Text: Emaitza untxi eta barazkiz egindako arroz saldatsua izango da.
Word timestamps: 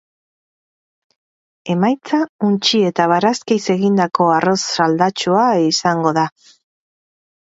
Emaitza 1.73 2.21
untxi 2.47 2.79
eta 2.87 3.05
barazkiz 3.11 3.59
egindako 3.75 4.29
arroz 4.37 4.57
saldatsua 4.85 5.45
izango 5.67 6.15
da. 6.21 6.27